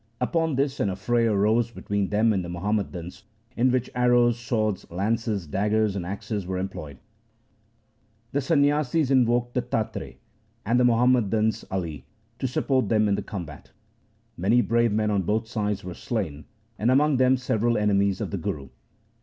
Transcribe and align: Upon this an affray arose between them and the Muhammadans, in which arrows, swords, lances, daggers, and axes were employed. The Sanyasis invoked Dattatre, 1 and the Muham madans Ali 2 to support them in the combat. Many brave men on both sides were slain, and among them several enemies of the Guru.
Upon 0.19 0.55
this 0.55 0.79
an 0.79 0.89
affray 0.89 1.27
arose 1.27 1.69
between 1.69 2.07
them 2.09 2.33
and 2.33 2.43
the 2.43 2.49
Muhammadans, 2.49 3.21
in 3.55 3.69
which 3.71 3.87
arrows, 3.93 4.39
swords, 4.39 4.89
lances, 4.89 5.45
daggers, 5.45 5.95
and 5.95 6.07
axes 6.07 6.47
were 6.47 6.57
employed. 6.57 6.97
The 8.31 8.39
Sanyasis 8.39 9.11
invoked 9.11 9.53
Dattatre, 9.53 10.13
1 10.13 10.15
and 10.65 10.79
the 10.79 10.85
Muham 10.85 11.11
madans 11.11 11.63
Ali 11.69 11.99
2 11.99 12.03
to 12.39 12.47
support 12.47 12.89
them 12.89 13.07
in 13.07 13.13
the 13.13 13.21
combat. 13.21 13.73
Many 14.37 14.61
brave 14.61 14.91
men 14.91 15.11
on 15.11 15.21
both 15.21 15.47
sides 15.47 15.83
were 15.83 15.93
slain, 15.93 16.45
and 16.79 16.89
among 16.89 17.17
them 17.17 17.37
several 17.37 17.77
enemies 17.77 18.21
of 18.21 18.31
the 18.31 18.37
Guru. 18.39 18.69